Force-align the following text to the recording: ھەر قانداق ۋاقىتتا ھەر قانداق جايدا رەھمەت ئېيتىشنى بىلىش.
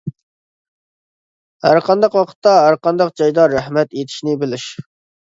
ھەر 1.65 1.81
قانداق 1.87 2.17
ۋاقىتتا 2.19 2.53
ھەر 2.55 2.79
قانداق 2.87 3.13
جايدا 3.23 3.45
رەھمەت 3.53 3.95
ئېيتىشنى 3.99 4.35
بىلىش. 4.47 4.67